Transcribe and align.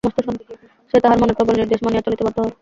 সে 0.93 0.97
তাহার 1.03 1.19
মনের 1.19 1.37
প্রবল 1.37 1.55
নির্দেশ 1.59 1.79
মানিয়া 1.83 2.05
চলিতে 2.05 2.23
বাধ্য 2.25 2.37
হয়। 2.39 2.53